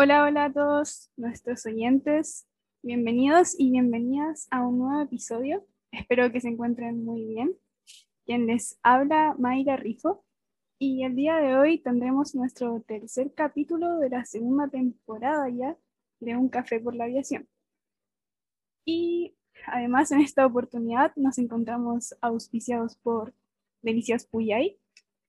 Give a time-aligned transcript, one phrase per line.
[0.00, 2.46] Hola, hola a todos nuestros oyentes.
[2.84, 5.66] Bienvenidos y bienvenidas a un nuevo episodio.
[5.90, 7.56] Espero que se encuentren muy bien.
[8.24, 10.24] Quien les habla, Mayra Rifo.
[10.78, 15.76] Y el día de hoy tendremos nuestro tercer capítulo de la segunda temporada ya
[16.20, 17.48] de Un Café por la Aviación.
[18.84, 19.34] Y
[19.66, 23.34] además en esta oportunidad nos encontramos auspiciados por
[23.82, 24.78] Delicias Puyay.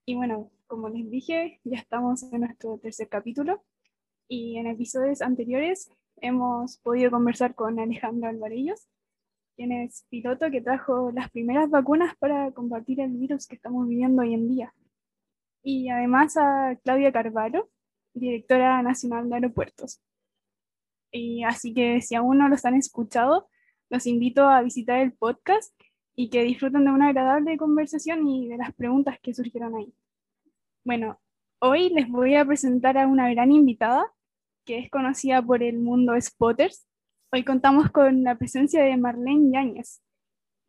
[0.05, 3.63] Y bueno, como les dije, ya estamos en nuestro tercer capítulo
[4.29, 8.87] y en episodios anteriores hemos podido conversar con Alejandro Alvarellos,
[9.55, 14.21] quien es piloto que trajo las primeras vacunas para combatir el virus que estamos viviendo
[14.21, 14.73] hoy en día.
[15.63, 17.69] Y además a Claudia Carvalho,
[18.13, 19.99] directora nacional de aeropuertos.
[21.11, 23.49] Y así que si aún no los han escuchado,
[23.89, 25.73] los invito a visitar el podcast
[26.15, 29.91] y que disfruten de una agradable conversación y de las preguntas que surgieron ahí.
[30.85, 31.19] Bueno,
[31.59, 34.13] hoy les voy a presentar a una gran invitada
[34.69, 36.87] que es conocida por el mundo Spotters.
[37.33, 39.99] Hoy contamos con la presencia de Marlene Yáñez,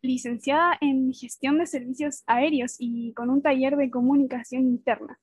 [0.00, 5.20] licenciada en gestión de servicios aéreos y con un taller de comunicación interna.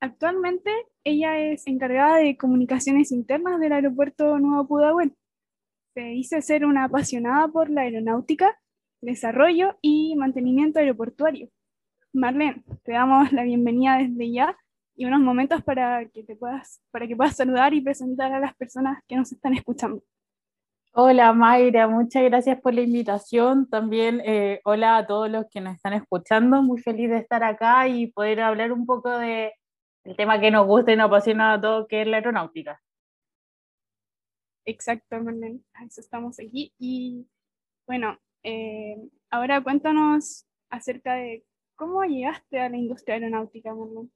[0.00, 0.70] Actualmente
[1.04, 5.12] ella es encargada de comunicaciones internas del aeropuerto Nuevo Pudahuel.
[5.92, 8.58] Se dice ser una apasionada por la aeronáutica,
[9.02, 11.50] desarrollo y mantenimiento aeroportuario.
[12.14, 14.56] Marlene, te damos la bienvenida desde ya
[14.96, 18.54] y unos momentos para que te puedas, para que puedas saludar y presentar a las
[18.56, 20.02] personas que nos están escuchando.
[20.92, 23.68] Hola Mayra, muchas gracias por la invitación.
[23.68, 26.62] También eh, hola a todos los que nos están escuchando.
[26.62, 29.52] Muy feliz de estar acá y poder hablar un poco de
[30.04, 32.80] el tema que nos gusta y nos apasiona a todos, que es la aeronáutica.
[34.64, 36.72] Exactamente, a eso estamos aquí.
[36.78, 37.26] Y
[37.86, 38.96] bueno, eh,
[39.30, 44.08] ahora cuéntanos acerca de cómo llegaste a la industria aeronáutica, Marlene.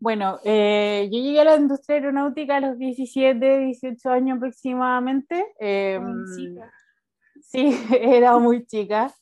[0.00, 5.44] Bueno, eh, yo llegué a la industria aeronáutica a los 17, 18 años aproximadamente.
[5.60, 6.00] Eh,
[7.42, 9.14] sí, era muy chica.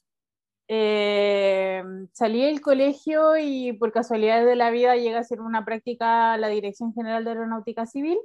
[0.68, 6.34] Eh, salí del colegio y por casualidad de la vida llegué a hacer una práctica
[6.34, 8.18] a la Dirección General de Aeronáutica Civil,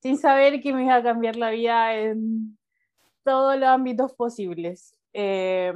[0.00, 2.58] sin saber que me iba a cambiar la vida en
[3.22, 4.96] todos los ámbitos posibles.
[5.12, 5.72] Eh,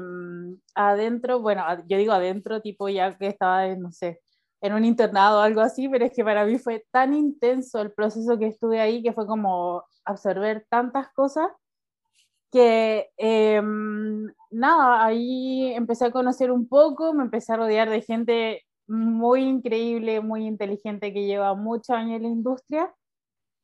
[0.74, 4.22] adentro, bueno, yo digo adentro, tipo ya que estaba, no sé,
[4.60, 7.92] en un internado o algo así, pero es que para mí fue tan intenso el
[7.92, 11.48] proceso que estuve ahí, que fue como absorber tantas cosas,
[12.50, 18.62] que em, nada, ahí empecé a conocer un poco, me empecé a rodear de gente
[18.86, 22.94] muy increíble, muy inteligente, que lleva muchos años en la industria,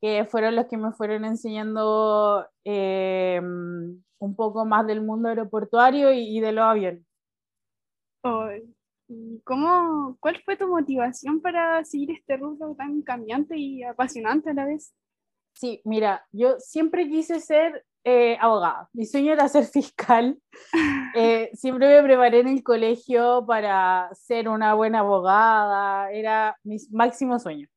[0.01, 6.41] que fueron los que me fueron enseñando em, un poco más del mundo aeroportuario y,
[6.41, 7.05] de los aviones.
[9.45, 14.67] Cómo, cuál fue tu motivación para seguir este rubro tan cambiante y apasionante a la
[14.67, 14.95] vez?
[15.55, 18.89] Sí, mira, yo siempre quise ser eh, abogada.
[18.93, 20.39] Mi sueño era ser fiscal.
[21.15, 26.11] Eh, siempre me preparé en el colegio para ser una buena abogada.
[26.11, 27.69] Era mi máximo sueño.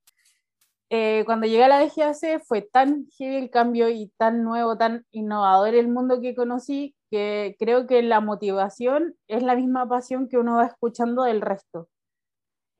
[0.89, 5.05] Eh, cuando llegué a la DGAC fue tan heavy el cambio y tan nuevo, tan
[5.11, 10.37] innovador el mundo que conocí que creo que la motivación es la misma pasión que
[10.37, 11.87] uno va escuchando del resto.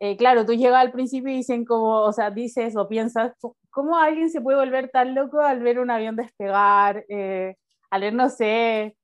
[0.01, 3.31] Eh, claro, tú llegas al principio y dicen como, o sea, dices o piensas,
[3.69, 7.05] ¿cómo alguien se puede volver tan loco al ver un avión despegar?
[7.07, 7.55] Eh,
[7.89, 8.97] al ver, no sé,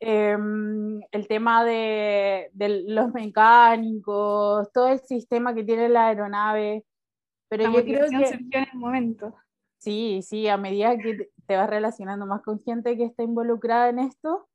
[0.00, 6.82] em, el tema de, de, los mecánicos, todo el sistema que tiene la aeronave.
[7.50, 8.28] Pero yo creo que...
[8.58, 9.34] en el momento.
[9.76, 13.98] Sí, sí, a medida que te vas relacionando más con gente que está involucrada en
[13.98, 14.48] esto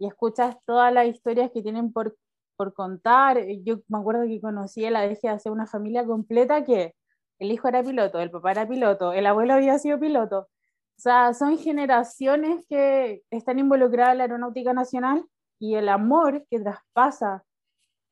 [0.00, 2.16] y escuchas todas las historias que tienen por
[2.60, 3.38] por contar.
[3.64, 6.94] Yo me acuerdo que conocí a la de hacer una familia completa que
[7.38, 10.40] el hijo era piloto, el papá era piloto, el abuelo había sido piloto.
[10.40, 15.24] O sea, son generaciones que están involucradas en la aeronáutica nacional
[15.58, 17.44] y el amor que traspasa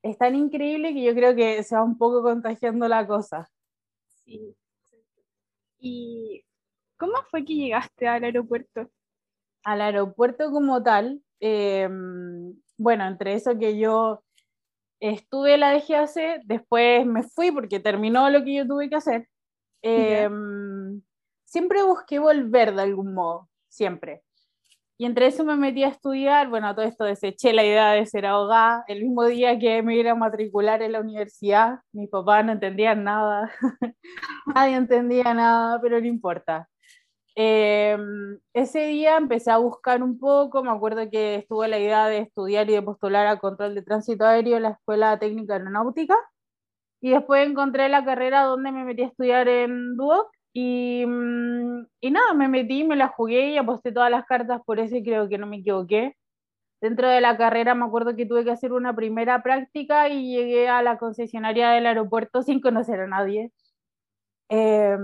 [0.03, 3.51] es tan increíble que yo creo que se va un poco contagiando la cosa.
[4.25, 4.57] Sí.
[5.79, 6.43] ¿Y
[6.97, 8.89] cómo fue que llegaste al aeropuerto?
[9.63, 14.23] Al aeropuerto como tal, em, bueno, entre eso que yo
[15.01, 19.29] estuve la DGAC, después me fui porque terminó lo que yo tuve que hacer.
[19.83, 21.01] Em,
[21.45, 24.23] siempre busqué volver de algún modo, siempre.
[25.01, 28.27] Y entre eso me metí a estudiar, bueno, todo esto deseché la idea de ser
[28.27, 28.85] abogada.
[28.89, 33.05] El mismo día que me iba a matricular en la universidad, mis papás no entendían
[33.05, 33.49] nada,
[34.47, 36.69] nadie entendía nada, pero no importa.
[37.41, 42.19] Em, ese día empecé a buscar un poco, me acuerdo que estuve la idea de
[42.19, 46.17] estudiar y de postular a control de tránsito aéreo en la Escuela Técnica Aeronáutica,
[47.01, 52.11] y después encontré la carrera donde me metí a estudiar en Duoc, Y, mm, y
[52.11, 55.29] nada, me metí, me la jugué y aposté todas las cartas por eso y creo
[55.29, 56.17] que no me equivoqué.
[56.81, 60.69] Dentro de la carrera me acuerdo que tuve que hacer una primera práctica y llegué
[60.69, 63.53] a la concesionaria del aeropuerto sin conocer a nadie.
[64.49, 64.99] Eh,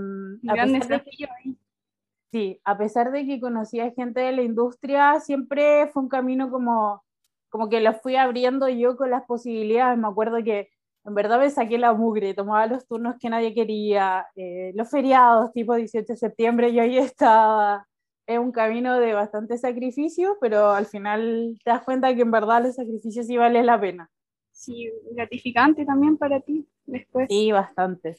[2.35, 7.01] Sí, a pesar de que conocía gente de la industria, siempre fue un camino como,
[7.47, 9.97] como que lo fui abriendo yo con las posibilidades.
[9.97, 10.67] Me acuerdo que
[11.05, 15.53] en verdad me saqué la mugre, tomaba los turnos que nadie quería, eh, los feriados
[15.53, 17.87] tipo 18 de septiembre, yo ahí estaba.
[18.27, 22.63] Es un camino de bastante sacrificio, pero al final te das cuenta que en verdad
[22.63, 24.11] los sacrificios sí valen la pena.
[24.51, 27.27] Sí, gratificante también para ti después.
[27.29, 28.17] Sí, bastante.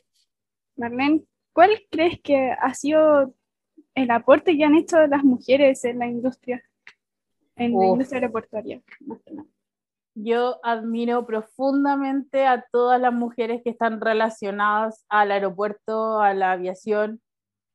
[0.74, 3.34] Marlene, ¿cuál crees que ha sido
[3.96, 6.62] el aporte que han hecho las mujeres en la industria,
[7.56, 8.80] en la industria aeroportuaria?
[10.14, 17.20] Yo admiro profundamente a todas las mujeres que están relacionadas al aeropuerto, a la aviación.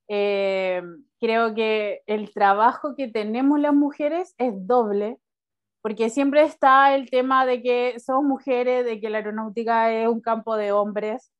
[0.07, 0.81] Eh,
[1.19, 5.17] creo que el trabajo que tenemos las mujeres es doble,
[5.81, 10.21] porque siempre está el tema de que somos mujeres, de que la aeronáutica es un
[10.21, 11.31] campo de hombres,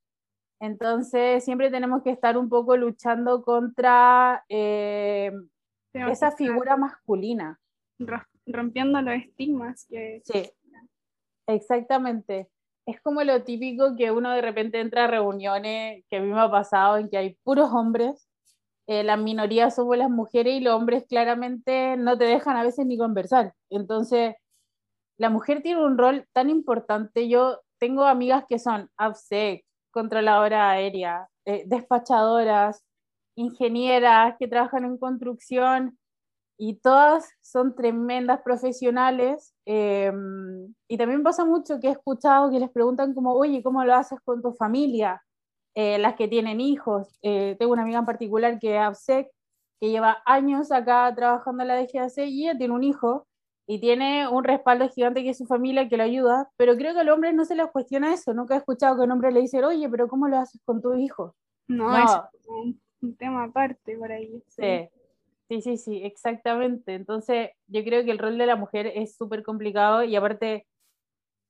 [0.62, 5.31] entonces, siempre tenemos que estar un poco luchando contra eh,
[5.92, 7.60] esa figura masculina.
[8.46, 10.22] Rompiendo los estigmas que...
[10.24, 10.52] Sí,
[11.48, 12.48] exactamente.
[12.86, 16.40] Es como lo típico que uno de repente entra a reuniones, que a mí me
[16.40, 18.30] ha pasado, en que hay puros hombres,
[18.86, 22.86] eh, la minoría somos las mujeres y los hombres claramente no te dejan a veces
[22.86, 23.56] ni conversar.
[23.72, 24.36] Entonces,
[25.18, 27.28] la mujer tiene un rol tan importante.
[27.28, 32.83] Yo tengo amigas que son AFSEC, controladora aérea, eh, despachadoras,
[33.35, 35.97] ingenieras que trabajan en construcción
[36.57, 39.53] y todas son tremendas profesionales.
[39.65, 43.95] Em, y también pasa mucho que he escuchado que les preguntan como, oye, ¿cómo lo
[43.95, 45.21] haces con tu familia?
[45.75, 47.17] Eh, las que tienen hijos.
[47.21, 49.31] Eh, tengo una amiga en particular que es ABSEC,
[49.79, 53.27] que lleva años acá trabajando en la DGAC y ella tiene un hijo
[53.68, 57.02] y tiene un respaldo gigante que es su familia que lo ayuda, pero creo que
[57.02, 58.34] al hombre no se le cuestiona eso.
[58.34, 60.94] Nunca he escuchado que un hombre le dice, oye, pero ¿cómo lo haces con tu
[60.96, 61.36] hijo?
[61.68, 62.12] No, es
[62.48, 64.44] un, tema aparte por ahí.
[64.48, 64.90] Sí.
[65.48, 66.96] sí, sí, sí, exactamente.
[66.96, 70.68] Entonces, yo creo que el rol de la mujer es súper complicado y aparte,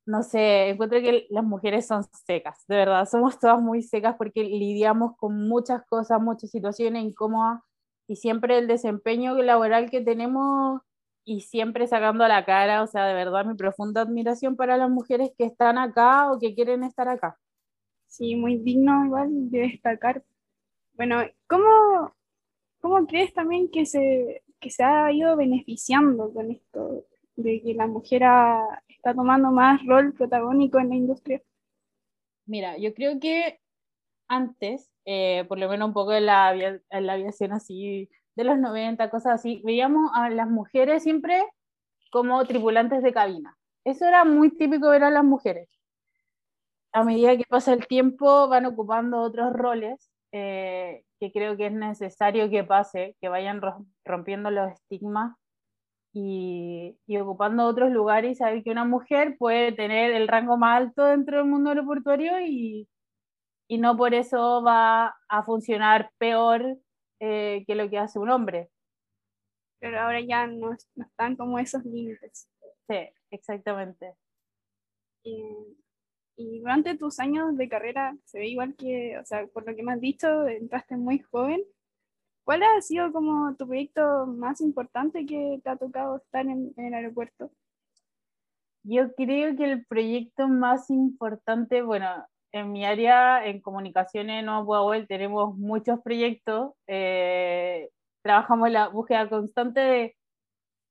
[0.06, 4.44] no sé, encuentro que las mujeres son secas, de verdad, somos todas muy secas porque
[4.44, 7.62] lidiamos con muchas cosas, muchas situaciones incómodas
[8.08, 10.82] y siempre el desempeño laboral que tenemos
[11.24, 14.90] y siempre sacando a la cara, o sea, de verdad mi profunda admiración para las
[14.90, 17.38] mujeres que están acá o que quieren estar acá.
[18.08, 20.24] Sí, muy digno igual de destacar.
[20.94, 22.14] Bueno, ¿cómo,
[22.80, 27.88] cómo crees también que se, que se ha ido beneficiando con esto de que la
[27.88, 28.24] mujer
[28.88, 31.42] está tomando más rol protagónico en la industria?
[32.46, 33.60] Mira, yo creo que
[34.28, 38.58] antes, eh, por lo menos un poco en la, en la aviación así de los
[38.58, 41.44] 90, cosas así, veíamos a las mujeres siempre
[42.12, 43.58] como tripulantes de cabina.
[43.86, 45.70] Eso era muy típico ver a las mujeres.
[46.94, 51.74] A medida que pasa el tiempo van ocupando otros roles eh, que creo que es
[51.74, 53.62] necesario que pase, que vayan
[54.06, 55.36] rompiendo los estigmas
[56.14, 60.78] y, y, ocupando otros lugares y saber que una mujer puede tener el rango más
[60.82, 62.88] alto dentro del mundo aeroportuario y,
[63.68, 66.78] y no por eso va a funcionar peor
[67.24, 68.72] eh, que lo que hace un hombre.
[69.80, 72.50] Pero ahora ya no, están como esos límites.
[72.90, 72.98] Sí,
[73.30, 74.16] exactamente.
[75.24, 75.78] Y,
[76.36, 79.94] durante tus años de carrera, se ve igual que, o sea, por lo que me
[79.94, 81.64] has dicho, entraste muy joven.
[82.44, 86.86] ¿Cuál ha sido como tu proyecto más importante que te ha tocado estar en, en
[86.86, 87.52] el aeropuerto?
[88.82, 92.08] Yo creo que el proyecto más importante, bueno,
[92.52, 96.74] en mi área, en comunicaciones en Nueva tenemos muchos proyectos.
[96.88, 97.90] Eh,
[98.24, 100.16] trabajamos la búsqueda constante de,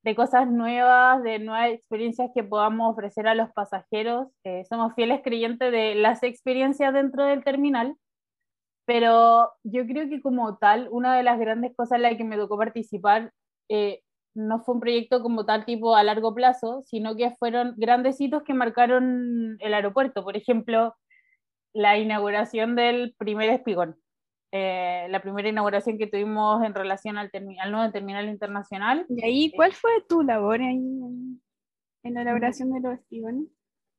[0.04, 4.28] de, cosas nuevas, de nuevas experiencias que podamos ofrecer a los pasajeros.
[4.44, 7.96] Eh, somos fieles creyentes de las experiencias dentro del terminal,
[8.86, 12.36] pero yo creo que como tal, una de las grandes cosas en las que me
[12.36, 13.32] tocó participar
[13.68, 14.02] eh,
[14.34, 18.42] no fue un proyecto como tal tipo a largo plazo, sino que fueron grandes hitos
[18.42, 20.24] que marcaron el aeropuerto.
[20.24, 20.94] Por ejemplo,
[21.72, 23.96] la inauguración del primer espigón.
[24.52, 29.06] Eh, la primera inauguración que tuvimos en relación al, al, nuevo terminal internacional.
[29.08, 31.40] ¿Y ahí cuál fue tu labor ahí en,
[32.02, 33.46] la inauguración de los espigones?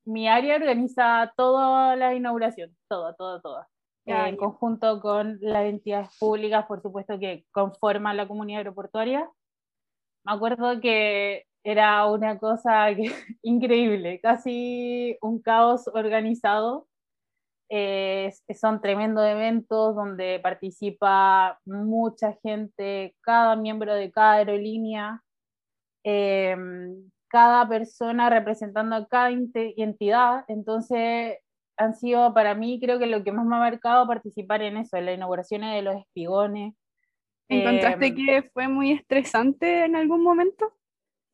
[0.03, 3.61] Mi área organiza toda la inauguración, todo, todo.
[4.05, 9.29] Eh, en conjunto con las entidades públicas, por supuesto, que conforman la comunidad aeroportuaria.
[10.25, 12.87] Me acuerdo que era una cosa
[13.41, 16.87] increíble, casi un caos organizado
[18.53, 25.23] son tremendos eventos donde participa mucha gente, cada miembro de cada aerolínea,
[26.03, 30.43] em, cada persona representando a cada entidad.
[30.49, 31.37] Entonces,
[31.77, 34.97] han sido para mí, creo que lo que más me ha marcado participar en eso,
[34.97, 36.73] en la inauguración de los espigones.
[37.49, 40.73] ¿Encontraste em, que fue muy estresante en algún momento?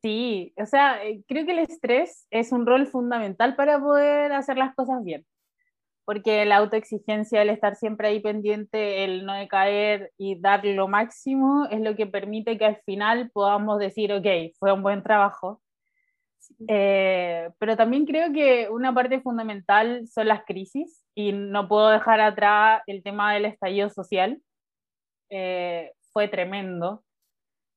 [0.02, 4.56] Sí, o sea, eh, creo que el estrés es un rol fundamental para poder hacer
[4.56, 5.26] las cosas bien,
[6.08, 11.66] porque la autoexigencia, el estar siempre ahí pendiente, el no decaer y dar lo máximo
[11.70, 14.26] es lo que permite que al final podamos decir, ok,
[14.58, 15.60] fue un buen trabajo.
[16.66, 22.22] Eh, pero también creo que una parte fundamental son las crisis y no puedo dejar
[22.22, 24.40] atrás el tema del estallido social.
[25.28, 27.04] Eh, fue tremendo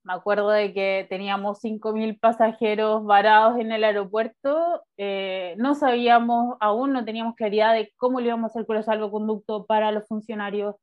[0.04, 6.92] me acuerdo de que teníamos 5.000 pasajeros varados en el aeropuerto, eh, no sabíamos, aún
[6.92, 10.74] no teníamos claridad de cómo le íbamos a hacer con el salvoconducto para los funcionarios,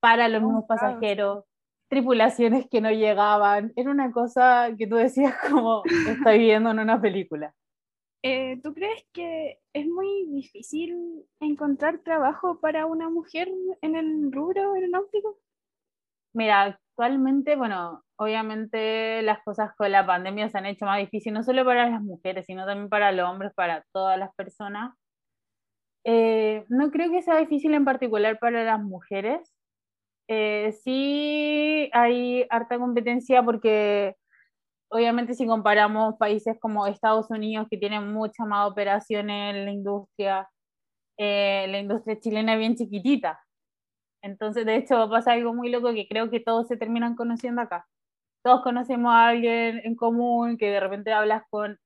[0.00, 1.44] para los mismos pasajeros,
[1.88, 7.00] tripulaciones que no llegaban, era una cosa que tú decías como estoy viendo en una
[7.00, 7.54] película.
[8.22, 13.48] Eh, ¿Tú crees que es muy difícil encontrar trabajo para una mujer
[13.82, 15.38] en el rubro aeronáutico?
[16.36, 21.42] Mira, actualmente, bueno, obviamente las cosas con la pandemia se han hecho más difíciles, no
[21.42, 24.92] solo para las mujeres, sino también para los hombres, para todas las personas.
[26.04, 29.50] Eh, no creo que sea difícil en particular para las mujeres.
[30.28, 34.16] Eh, sí hay harta competencia porque
[34.90, 40.48] obviamente si comparamos países como Estados Unidos que tienen mucha más operación en la industria,
[41.18, 43.40] eh, la industria chilena es bien chiquitita.
[44.22, 47.86] Entonces, de hecho, pasa algo muy loco que creo que todos se terminan conociendo acá.
[48.42, 51.78] Todos conocemos a alguien en común que de repente hablas con,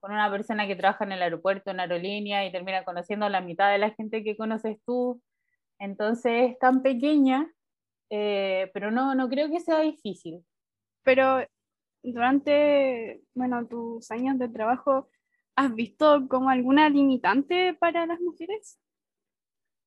[0.00, 3.40] con una persona que trabaja en el aeropuerto, en aerolínea, y termina conociendo a la
[3.40, 5.22] mitad de la gente que conoces tú.
[5.78, 7.50] Entonces, es tan pequeña,
[8.10, 10.44] eh, pero no, no creo que sea difícil.
[11.04, 11.40] Pero
[12.02, 15.08] durante, bueno, tus años de trabajo,
[15.56, 18.78] ¿has visto como alguna limitante para las mujeres?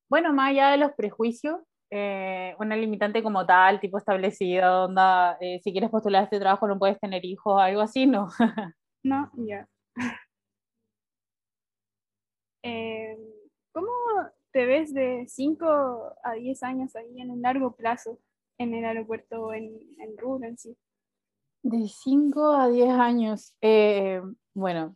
[0.10, 1.62] Bueno, más allá de los prejuicios,
[1.94, 6.80] eh, una limitante como tal, tipo establecido, onda, eh, si quieres postular este trabajo no
[6.80, 8.30] puedes tener hijos, algo así, no.
[9.04, 9.68] no, ya.
[12.64, 13.18] Eh,
[13.74, 13.90] ¿Cómo
[14.52, 18.20] te ves de 5 a 10 años ahí en un largo plazo
[18.60, 20.78] en el aeropuerto o en, en Ruhr en sí?
[21.64, 23.56] De 5 a 10 años.
[24.54, 24.96] bueno,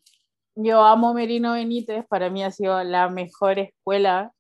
[0.54, 4.32] yo amo Merino Benítez, para mí ha sido la mejor escuela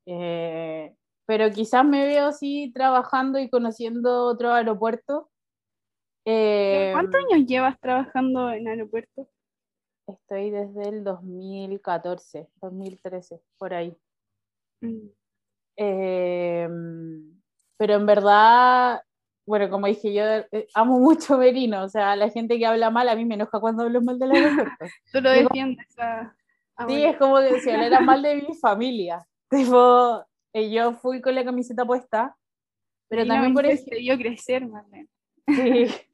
[1.25, 5.29] pero quizás me veo así trabajando y conociendo otro aeropuerto.
[6.25, 9.27] Eh, ¿Cuántos años llevas trabajando en aeropuerto?
[10.07, 13.95] Estoy desde el 2014, 2013, por ahí.
[14.81, 15.07] Mm.
[15.77, 16.69] Eh,
[17.77, 19.01] pero en verdad,
[19.45, 23.09] bueno, como dije, yo eh, amo mucho Merino, o sea, la gente que habla mal
[23.09, 24.85] a mí me enoja cuando hablo mal del aeropuerto.
[25.11, 25.87] Tú lo defiendes.
[26.87, 29.25] sí, es como que si era mal de mi familia.
[29.49, 30.25] Tipo,
[30.71, 32.37] yo fui con la camiseta puesta,
[33.09, 34.17] pero también por ejemplo...
[34.17, 34.67] crecer,
[35.47, 35.85] Sí,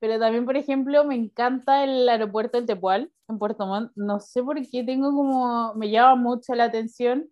[0.00, 3.92] pero también, por ejemplo, me encanta el aeropuerto del Tepual, en Puerto Montt.
[3.96, 5.74] No sé por qué tengo como...
[5.74, 7.28] me llama mucho la atención.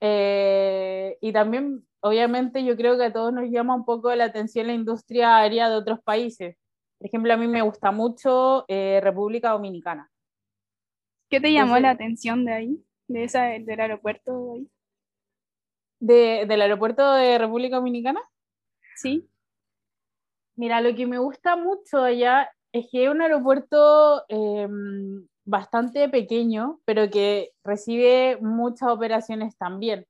[0.00, 4.66] Eh, y también, obviamente, yo creo que a todos nos llama un poco la atención
[4.66, 6.56] la industria aérea de otros países.
[6.98, 10.10] Por ejemplo, a mí me gusta mucho eh, República Dominicana.
[11.30, 12.84] ¿Qué te llamó la atención de ahí?
[13.06, 14.70] De esa, del aeropuerto de ahí?
[16.00, 18.20] Del aeropuerto de República Dominicana?
[18.96, 19.28] Sí.
[20.56, 26.80] Mira, lo que me gusta mucho allá es que es un aeropuerto em, bastante pequeño,
[26.84, 30.04] pero que recibe muchas operaciones también.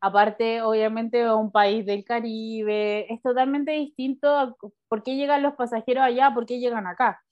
[0.00, 4.54] Aparte, obviamente, de un país del Caribe, es totalmente distinto a
[4.88, 7.23] por qué llegan los pasajeros allá, por qué llegan acá.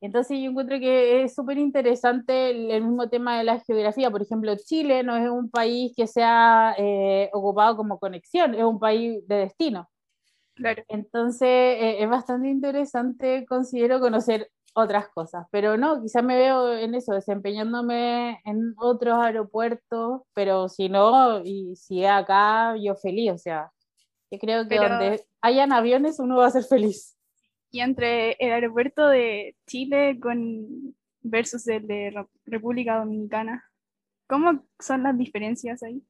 [0.00, 4.10] Entonces yo encuentro que es súper interesante el, mismo tema de la geografía.
[4.10, 8.78] Por ejemplo, Chile no es un país que sea eh, ocupado como conexión, es un
[8.78, 9.90] país de destino.
[10.54, 10.82] Claro.
[10.88, 15.46] Entonces eh, es bastante interesante, considero, conocer otras cosas.
[15.50, 21.76] Pero no, quizás me veo en eso, desempeñándome en otros aeropuertos, pero si no, y
[21.76, 23.32] si es acá, yo feliz.
[23.32, 23.70] O sea,
[24.30, 27.19] yo creo que donde hayan aviones uno va a ser feliz
[27.70, 33.64] y entre el aeropuerto de Chile con versus el de República Dominicana.
[34.28, 36.02] ¿Cómo son las diferencias ahí?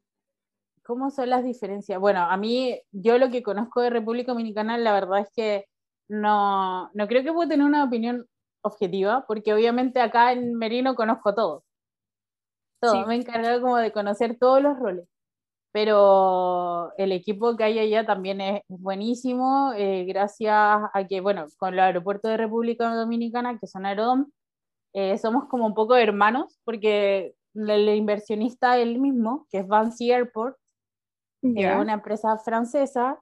[0.83, 2.00] ¿Cómo son las diferencias?
[2.00, 5.67] Bueno, a mí, yo lo que conozco de República Dominicana, la verdad es que
[6.09, 8.26] no, no creo que pueda tener una opinión
[8.62, 11.64] objetiva, porque obviamente acá en Merino conozco todo.
[12.81, 15.07] Todo, me he encargado como de conocer todos los roles.
[15.73, 21.75] Pero el equipo que hay allá también es buenísimo, eh, gracias a que, bueno, con
[21.75, 24.27] el aeropuerto de República Dominicana, que son Aerodom,
[24.93, 30.57] eh, somos como un poco hermanos, porque el, inversionista él mismo, que es Vancy Airport,
[31.43, 33.19] es una empresa francesa,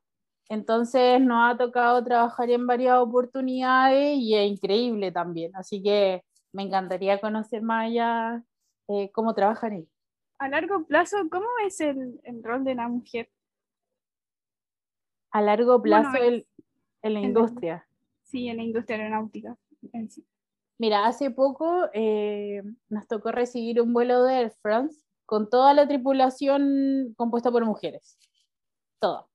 [0.48, 6.64] entonces nos ha tocado trabajar en varias oportunidades y es increíble también, así que me
[6.64, 8.42] encantaría conocer más allá
[8.88, 9.97] eh, cómo trabajan ellos
[10.38, 13.30] a largo plazo, ¿cómo es el, rol de la mujer?
[15.30, 16.16] A largo plazo
[17.02, 17.86] en la industria.
[18.22, 19.56] sí, en la industria aeronáutica.
[20.78, 25.86] Mira, hace poco eh, nos tocó recibir un vuelo de Air France con toda la
[25.86, 28.18] tripulación compuesta por mujeres.
[29.00, 29.28] Todo.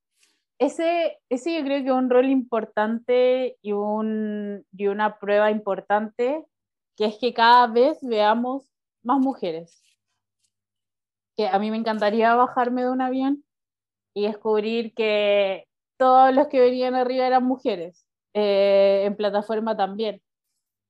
[0.58, 6.46] Ese, ese yo creo que es un rol importante y, un, y una prueba importante,
[6.96, 8.70] que es que cada vez veamos
[9.04, 9.93] más mujeres
[11.38, 13.44] que a mí me encantaría bajarme de un avión
[14.16, 20.22] y descubrir que todos los que venían arriba eran mujeres, eh, en plataforma también.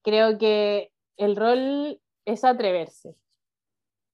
[0.04, 3.16] Creo que el rol es atreverse.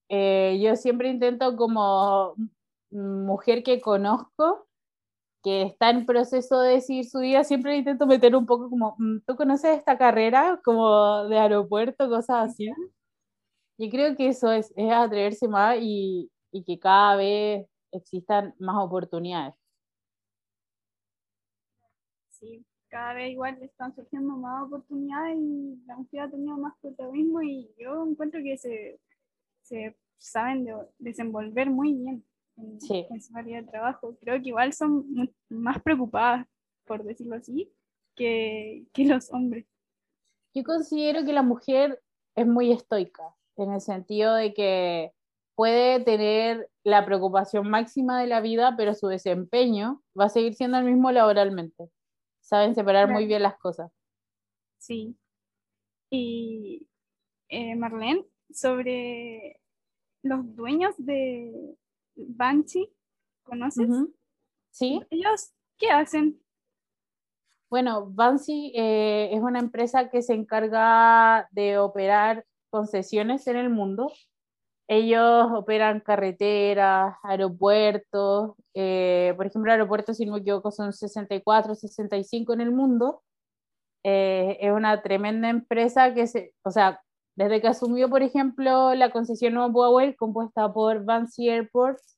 [0.09, 2.35] Eh, yo siempre intento como
[2.91, 4.67] mujer que conozco,
[5.43, 9.19] que está en proceso de decidir su vida, siempre intento meter un poco como, mm,
[9.27, 12.69] ¿tú conoces esta carrera como de aeropuerto, cosas así?
[13.81, 18.75] Y creo que eso es, es atreverse más y, y que cada vez existan más
[18.75, 19.55] oportunidades.
[22.27, 27.41] Sí, cada vez igual están surgiendo más oportunidades y la mujer ha tenido más protagonismo
[27.41, 28.99] y yo encuentro que se,
[29.61, 30.67] se saben
[30.97, 32.25] desenvolver muy bien
[32.57, 33.07] en, sí.
[33.21, 34.17] su área de trabajo.
[34.19, 35.05] Creo que igual son
[35.47, 36.45] más preocupadas,
[36.83, 37.71] por decirlo así,
[38.13, 39.65] que, que los hombres.
[40.53, 42.03] Yo considero que la mujer
[42.35, 45.11] es muy estoica, en el sentido de que
[45.55, 50.77] puede tener la preocupación máxima de la vida, pero su desempeño va a seguir siendo
[50.77, 51.89] el mismo laboralmente.
[52.39, 53.91] Saben separar muy bien las cosas.
[54.77, 55.17] Sí.
[56.09, 56.87] Y
[57.49, 59.59] eh, Marlene, sobre
[60.23, 61.75] los dueños de
[62.15, 62.91] Banshee,
[63.43, 63.89] ¿conoces?
[64.71, 65.01] Sí.
[65.09, 66.41] ¿Ellos qué hacen?
[67.69, 74.11] Bueno, Banshee eh, es una empresa que se encarga de operar concesiones en el mundo
[74.91, 82.53] ellos operan carreteras, aeropuertos, eh, por ejemplo, aeropuertos, si no me equivoco, son 64, 65
[82.53, 83.21] en el mundo.
[84.03, 87.01] Eh, es una tremenda empresa que se, o sea,
[87.35, 92.17] desde que asumió, por ejemplo, la concesión Nuevo Huawei, compuesta por Vancy Airports,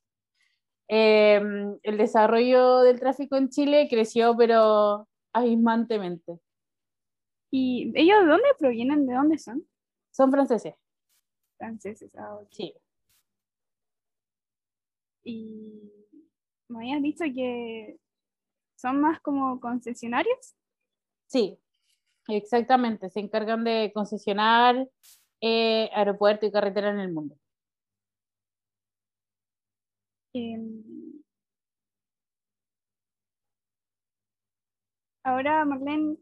[0.87, 1.41] eh,
[1.83, 6.39] el desarrollo del tráfico en Chile creció, pero abismantemente.
[7.51, 9.05] ¿Y ellos de dónde provienen?
[9.05, 9.65] ¿De dónde son?
[10.11, 10.75] Son franceses
[11.61, 12.47] franceses ahora.
[12.51, 12.73] Sí.
[15.23, 15.91] Y
[16.67, 17.99] me habías dicho que
[18.75, 20.55] son más como concesionarios.
[21.27, 21.59] Sí,
[22.27, 23.11] exactamente.
[23.11, 24.89] Se encargan de concesionar
[25.39, 27.37] eh, aeropuerto y carretera en el mundo.
[30.33, 31.21] Em,
[35.23, 36.17] ahora, Marlene,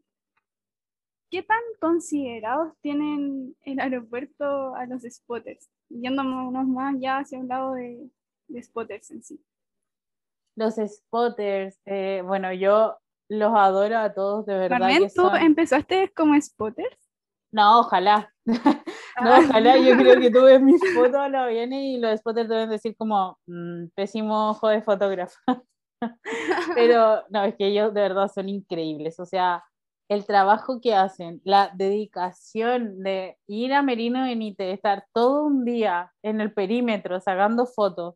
[1.29, 5.69] ¿qué tan considerados tienen el aeropuerto a los spotters?
[5.89, 8.09] Yéndonos más ya hacia un lado de,
[8.61, 9.43] spotters en sí.
[10.55, 12.97] Los spotters, eh, bueno, yo
[13.29, 14.79] los adoro a todos, de verdad.
[14.79, 16.97] ¿También tú empezaste como spotters?
[17.51, 18.33] No, ojalá.
[19.23, 22.69] no, ojalá, yo creo que tú ves mis fotos, lo viene y los spotters deben
[22.69, 25.37] decir como mm, pésimo ojo de fotógrafo.
[26.75, 29.19] Pero no, es que ellos de verdad son increíbles.
[29.19, 29.63] O sea,
[30.09, 36.11] el trabajo que hacen, la dedicación de ir a Merino Benítez, estar todo un día
[36.23, 38.15] en el perímetro sacando fotos,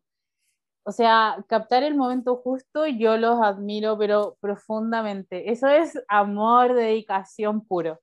[0.84, 5.50] o sea, captar el momento justo, yo los admiro, pero profundamente.
[5.50, 8.00] Eso es amor, dedicación puro.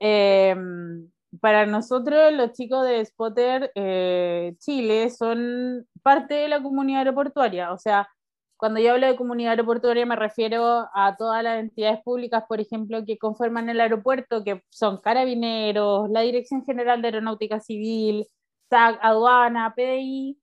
[0.00, 1.10] Em,
[1.40, 7.78] para nosotros, los chicos de Spotter eh, Chile son parte de la comunidad aeroportuaria, o
[7.78, 8.08] sea,
[8.56, 13.04] cuando yo hablo de comunidad aeroportuaria me refiero a todas las entidades públicas, por ejemplo,
[13.04, 18.26] que conforman el aeropuerto, que son carabineros, la Dirección General de Aeronáutica Civil,
[18.70, 20.38] SAC, aduana, PDI,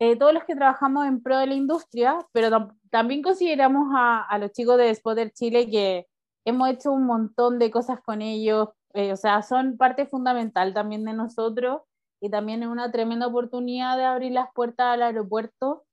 [0.00, 4.52] eh, todos los que trabajamos en pro de la industria, pero también consideramos a, los
[4.52, 6.06] chicos de Spotter Chile que
[6.44, 11.04] hemos hecho un montón de cosas con ellos, eh, o sea, son parte fundamental también
[11.04, 11.82] de nosotros
[12.20, 15.84] y también es una tremenda oportunidad de abrir las puertas al aeropuerto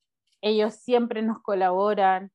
[0.41, 2.32] ellos siempre nos colaboran,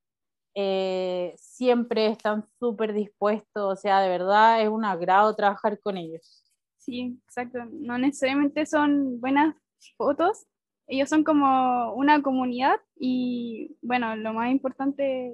[0.54, 6.44] eh, siempre están súper dispuestos, o sea, de verdad es un agrado trabajar con ellos.
[6.78, 7.58] Sí, exacto.
[7.72, 9.54] No necesariamente son buenas
[9.98, 10.46] fotos,
[10.86, 15.28] ellos son como una comunidad y bueno, lo más importante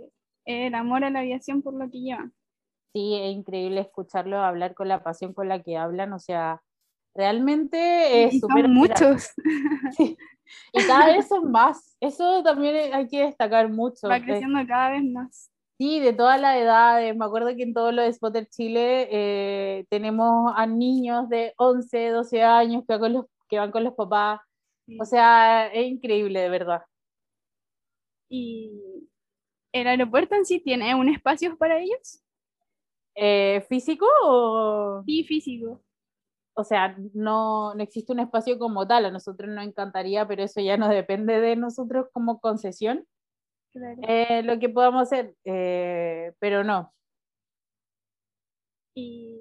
[0.45, 2.33] es el amor a la aviación por lo que llevan.
[2.95, 6.63] Sí, es increíble escucharlo hablar con la pasión con la que hablan, o sea,
[7.15, 8.69] realmente es súper...
[8.69, 9.31] muchos.
[10.73, 14.09] Y cada vez son más, eso también hay que destacar mucho.
[14.09, 15.51] Va creciendo cada vez más.
[15.79, 17.17] Sí, de todas las edades.
[17.17, 22.43] Me acuerdo que en todos los Spotter Chile eh, tenemos a niños de 11, 12
[22.43, 24.41] años que van con los, que van con los papás.
[25.01, 26.83] O sea, es increíble, de verdad.
[28.29, 29.09] ¿Y
[29.73, 32.23] el aeropuerto en sí tiene un espacio para ellos?
[33.15, 35.03] Eh, ¿Físico o...?
[35.05, 35.83] Sí, físico.
[36.55, 39.07] O sea, no, no existe un espacio como tal.
[39.07, 43.07] A nosotros nos encantaría, pero eso ya no depende de nosotros como concesión.
[44.07, 46.93] Eh, lo que podamos hacer, eh, pero no.
[48.95, 49.41] ¿Y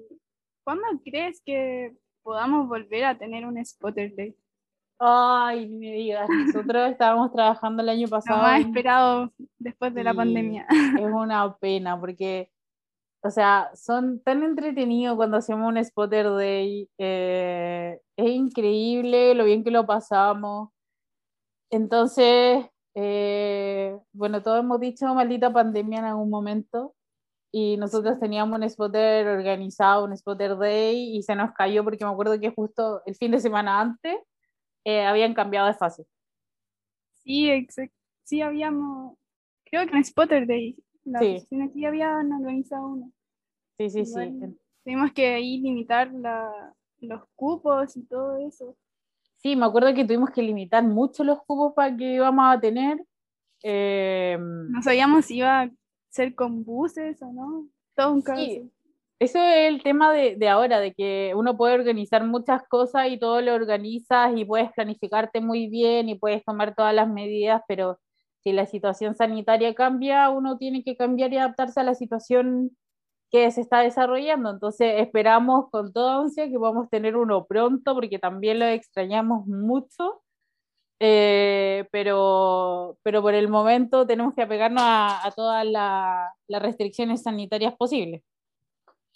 [0.64, 4.36] cuándo crees que podamos volver a tener un spotter day?
[5.04, 8.38] Ay, ni me digas, nosotros estábamos trabajando el año pasado.
[8.38, 10.64] Lo más esperado después de la pandemia.
[10.70, 12.51] Es una pena porque,
[13.24, 16.88] o sea, son tan entretenidos cuando hacemos un spotter day.
[16.98, 20.70] Eh, es increíble lo bien que lo pasamos.
[21.70, 26.94] Entonces, eh, bueno, todos hemos dicho maldita pandemia en algún momento
[27.52, 32.10] y nosotros teníamos un spotter organizado, un spotter day y se nos cayó porque me
[32.10, 34.16] acuerdo que justo el fin de semana antes
[34.84, 36.06] eh, habían cambiado de fase.
[37.24, 37.94] Sí, exacto.
[38.24, 39.16] Sí, habíamos,
[39.64, 41.46] creo que en spotter day, la sí.
[41.62, 43.12] aquí habían organizado uno.
[43.78, 44.56] Sí, sí, sí.
[44.84, 48.76] Tuvimos que ahí limitar la, los cupos y todo eso.
[49.36, 53.04] Sí, me acuerdo que tuvimos que limitar mucho los cupos para que íbamos a tener.
[53.62, 55.70] Eh, no sabíamos si iba a
[56.08, 57.68] ser con buses o no.
[57.94, 58.40] Todo un caso.
[58.40, 58.70] Sí.
[59.18, 63.18] Eso es el tema de, de, ahora, de que uno puede organizar muchas cosas y
[63.18, 68.00] todo lo organizas y puedes planificarte muy bien y puedes tomar todas las medidas, pero
[68.42, 72.76] si la situación sanitaria cambia, uno tiene que cambiar y adaptarse a la situación
[73.30, 74.50] que se está desarrollando.
[74.50, 80.22] Entonces esperamos con toda ansia que podamos tener uno pronto porque también lo extrañamos mucho.
[81.04, 88.22] Eh, pero, pero por el momento tenemos que apegarnos a, todas las restricciones sanitarias posibles.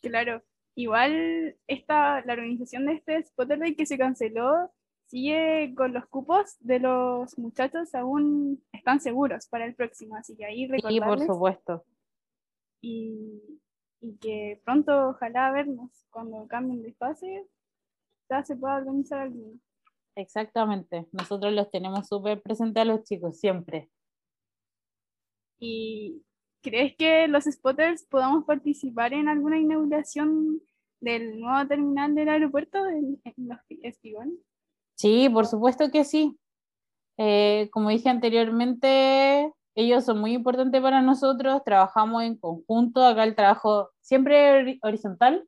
[0.01, 0.43] Claro,
[0.75, 4.73] igual esta, la organización de este Spotlight que se canceló
[5.07, 10.45] sigue con los cupos de los muchachos, aún están seguros para el próximo, así que
[10.45, 11.03] ahí recordarles.
[11.03, 11.85] Sí, por supuesto.
[12.81, 13.61] Y
[14.01, 17.47] y que pronto ojalá vernos cuando cambien de espacio,
[18.29, 19.59] ya se pueda organizar alguno.
[20.15, 23.91] Exactamente, nosotros los tenemos súper presentes a los chicos, siempre.
[25.59, 26.23] ¿Y
[26.63, 30.61] crees que los spotters podamos participar en alguna inauguración
[31.01, 34.39] del nuevo terminal del aeropuerto en, los estigones?
[34.99, 36.39] Sí, por supuesto que sí.
[37.19, 43.35] Eh, como dije anteriormente, ellos son muy importantes para nosotros, trabajamos en conjunto, acá el
[43.37, 45.47] trabajo siempre horizontal,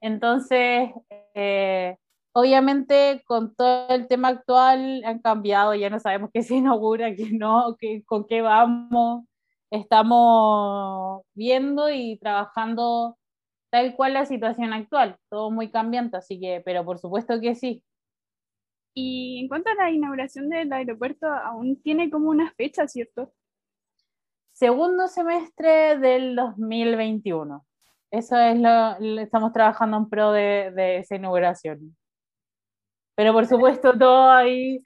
[0.00, 0.90] entonces,
[1.34, 1.96] eh,
[2.34, 7.30] obviamente con todo el tema actual han cambiado, ya no sabemos qué se inaugura, qué
[7.32, 9.24] no, qué, con qué vamos,
[9.70, 13.16] estamos viendo y trabajando
[13.70, 17.82] tal cual la situación actual, todo muy cambiante, así que, pero por supuesto que sí.
[18.94, 23.32] Y en cuanto a la inauguración del aeropuerto, aún tiene como una fecha, ¿cierto?
[24.54, 27.66] segundo semestre del 2021.
[28.10, 31.96] Eso es lo, estamos trabajando en pro de, esa inauguración.
[33.16, 34.82] Pero por supuesto todo ahí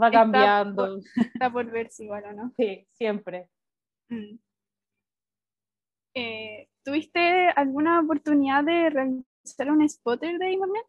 [0.00, 0.98] va cambiando.
[1.16, 2.52] está por verse igual o no.
[2.56, 3.48] Sí, siempre.
[4.08, 4.38] Mm.
[6.16, 10.86] Eh, ¿Tuviste alguna oportunidad de realizar un spotter day, Marlene?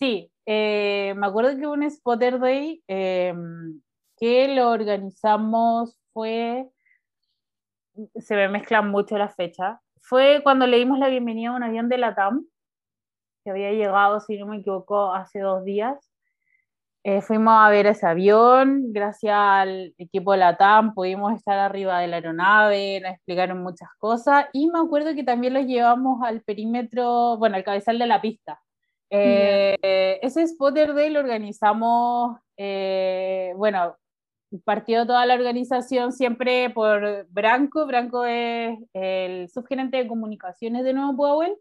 [0.00, 3.82] Sí, eh, me acuerdo que un spotter day em,
[4.16, 6.70] que lo organizamos fue
[8.16, 9.78] se me mezclan mucho las fechas.
[10.00, 12.46] Fue cuando le dimos la bienvenida a un avión de la TAM,
[13.44, 15.98] que había llegado, si no me equivoco, hace dos días.
[17.04, 21.98] Eh, fuimos a ver ese avión, gracias al equipo de la TAM pudimos estar arriba
[21.98, 26.42] de la aeronave, nos explicaron muchas cosas y me acuerdo que también los llevamos al
[26.42, 28.60] perímetro, bueno, al cabezal de la pista.
[29.10, 33.96] Eh, ese spotter day lo organizamos, eh, bueno,
[34.64, 37.86] partió toda la organización siempre por Branco.
[37.86, 41.56] Branco es el subgerente de comunicaciones de Nuevo Powell.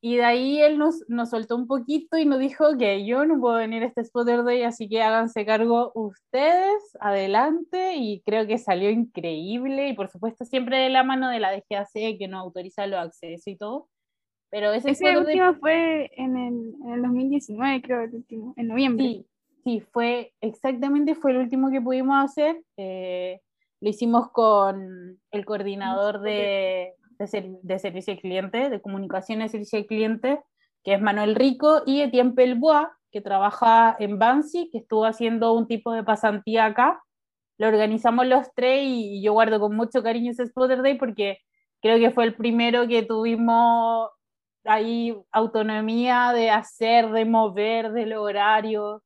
[0.00, 3.40] Y de ahí él nos, nos soltó un poquito y nos dijo que yo no
[3.40, 7.96] puedo venir a este Spotter Day, así que háganse cargo ustedes, adelante.
[7.96, 9.88] Y creo que salió increíble.
[9.88, 13.48] Y por supuesto, siempre de la mano de la DGAC, que no autoriza los accesos
[13.48, 13.88] y todo.
[14.50, 19.04] Pero ese, ese último fue en el, en el, 2019, creo, el último, en noviembre.
[19.04, 19.26] Sí,
[19.64, 22.62] sí, fue exactamente, fue el último que pudimos hacer.
[22.76, 23.40] Eh,
[23.80, 29.86] lo hicimos con el coordinador de, de, servicio al cliente, de comunicación y servicio al
[29.86, 30.40] cliente,
[30.82, 35.66] que es Manuel Rico, y Etienne Pelbois, que trabaja en Bansi, que estuvo haciendo un
[35.66, 37.02] tipo de pasantía acá.
[37.58, 41.38] Lo organizamos los tres y yo guardo con mucho cariño ese Spotter Day porque
[41.80, 44.10] creo que fue el primero que tuvimos
[44.64, 49.02] ahí autonomía de hacer, de mover, del horario.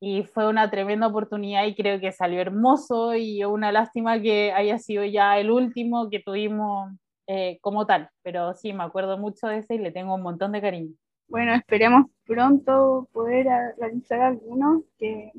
[0.00, 4.78] Y fue una tremenda oportunidad y creo que salió hermoso y una lástima que haya
[4.78, 6.92] sido ya el último que tuvimos
[7.26, 8.08] eh, como tal.
[8.22, 10.94] Pero sí, me acuerdo mucho de ese y le tengo un montón de cariño.
[11.28, 13.46] Bueno, esperemos pronto poder
[13.76, 15.32] realizar algunos que,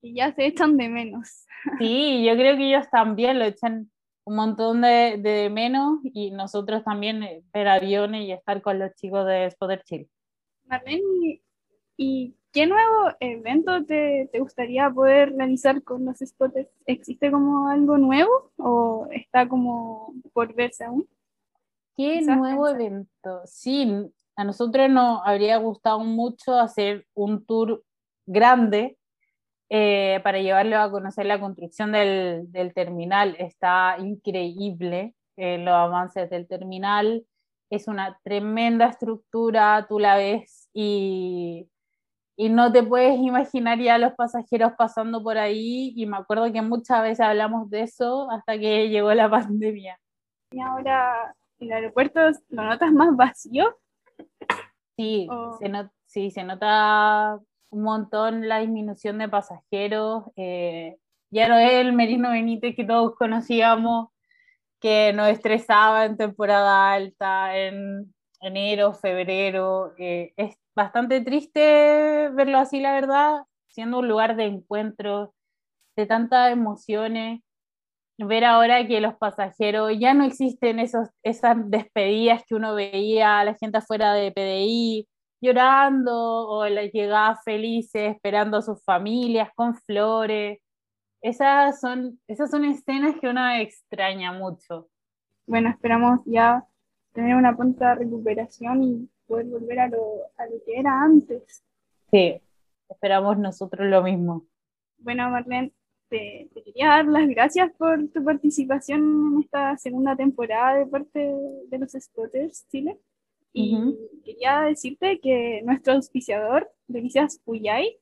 [0.00, 1.46] que ya se echan de menos.
[1.78, 3.90] Sí, yo creo que ellos también lo echan
[4.24, 8.94] un montón de, de menos y nosotros también eh, ver aviones y estar con los
[8.94, 10.08] chicos de Spotter Chile.
[10.64, 11.42] Marlene,
[11.96, 16.70] ¿y qué nuevo evento te, te, gustaría poder realizar con los spotters?
[16.86, 21.06] ¿Existe como algo nuevo o está como por verse aún?
[21.96, 23.42] ¿Qué nuevo evento?
[23.44, 27.84] Sí, a nosotros nos habría gustado mucho hacer un tour
[28.26, 28.96] grande
[29.70, 33.34] eh, para llevarlo a conocer la construcción del, del terminal.
[33.38, 37.24] Está increíble eh, los avances del terminal.
[37.70, 41.68] Es una tremenda estructura, tú la ves y,
[42.36, 45.92] y no te puedes imaginar ya los pasajeros pasando por ahí.
[45.96, 49.98] Y me acuerdo que muchas veces hablamos de eso hasta que llegó la pandemia.
[50.52, 53.76] Y ahora el aeropuerto lo notas más vacío.
[54.96, 55.26] Sí,
[55.58, 60.24] se, sí se nota un montón la disminución de pasajeros.
[60.36, 60.96] Eh,
[61.30, 64.08] ya no es el Merino Benítez que todos conocíamos,
[64.80, 69.94] que nos estresaba en temporada alta, en enero, febrero.
[69.98, 75.34] Es bastante triste verlo así, la verdad, siendo un lugar de encuentro,
[75.96, 77.40] de tantas emociones.
[78.18, 83.44] Ver ahora que los pasajeros ya no existen esos, esas despedidas que uno veía a
[83.44, 85.08] la gente afuera de PDI,
[85.44, 90.58] llorando o las llegadas felices, esperando a sus familias con flores.
[91.20, 94.88] Esas son, esas son escenas que uno extraña mucho.
[95.46, 96.64] Bueno, esperamos ya
[97.12, 100.02] tener una pronta recuperación y poder volver a lo,
[100.36, 101.64] a lo que era antes.
[102.10, 102.40] Sí,
[102.88, 104.46] esperamos nosotros lo mismo.
[104.98, 105.72] Bueno, Marlene,
[106.08, 111.18] te, te, quería dar las gracias por tu participación en esta segunda temporada de parte
[111.68, 112.98] de los Spotters Chile.
[113.56, 117.96] Y quería decirte que nuestro auspiciador, Delicias Puyay,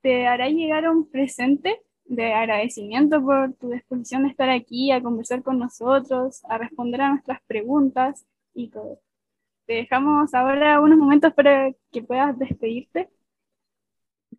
[0.00, 5.42] te hará llegar un presente de agradecimiento por tu disposición de estar aquí, a conversar
[5.42, 9.00] con nosotros, a responder a nuestras preguntas y todo.
[9.66, 13.10] Te dejamos ahora unos momentos para que puedas despedirte.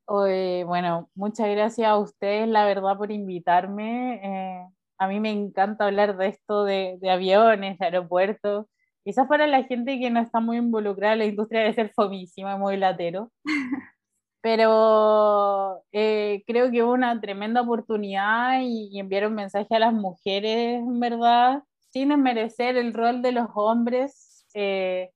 [0.07, 4.21] bueno, muchas gracias a ustedes, la verdad, por invitarme.
[4.23, 8.67] Eh, a mí me encanta hablar de esto de, de aviones, de aeropuertos.
[9.03, 12.57] Quizás para la gente que no está muy involucrada en la industria debe ser fomísima,
[12.57, 13.31] muy latero.
[14.41, 20.79] Pero eh, creo que hubo una tremenda oportunidad y, enviar un mensaje a las mujeres,
[20.79, 24.45] en verdad, sin desmerecer el rol de los hombres.
[24.53, 25.11] Eh,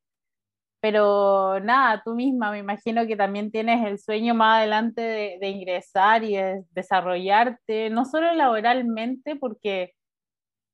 [0.81, 5.49] pero nada, tú misma me imagino que también tienes el sueño más adelante de, de
[5.49, 9.93] ingresar y de desarrollarte, no solo laboralmente, porque,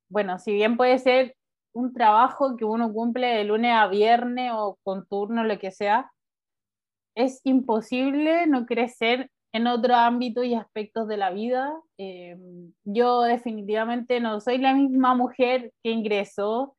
[0.10, 1.36] bueno, si bien puede ser
[1.74, 6.12] un trabajo que uno cumple de lunes a viernes o con turno, lo que sea,
[7.16, 11.74] es imposible no crecer en otro ámbito y aspectos de la vida.
[11.98, 12.38] Eh,
[12.84, 16.76] yo definitivamente no soy la misma mujer que ingresó,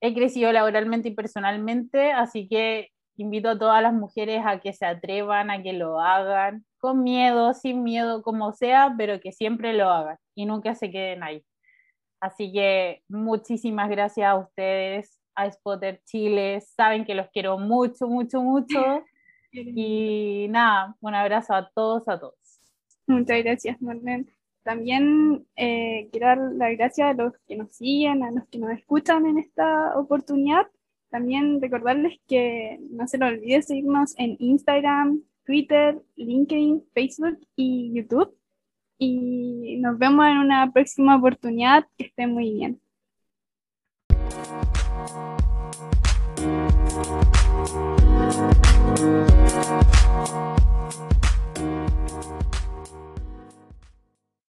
[0.00, 4.86] he crecido laboralmente y personalmente, así que invito a todas las mujeres a que se
[4.86, 9.90] atrevan, a que lo hagan, con miedo, sin miedo, como sea, pero que siempre lo
[9.90, 11.44] hagan y nunca se queden ahí.
[12.20, 16.60] Así que muchísimas gracias a ustedes, a Spotter Chile.
[16.60, 19.04] Saben que los quiero mucho, mucho, mucho.
[19.52, 22.36] Y nada, un abrazo a todos, a todos.
[23.08, 24.26] Muchas gracias, Marlene.
[24.62, 28.70] También eh, quiero dar las gracias a los que nos siguen, a los que nos
[28.70, 30.68] escuchan en esta oportunidad.
[31.08, 38.39] También recordarles que no se lo olvide seguirnos en Instagram, Twitter, LinkedIn, Facebook y YouTube
[39.00, 41.86] y nos vemos en una próxima oportunidad.
[41.96, 42.80] Que estén muy bien.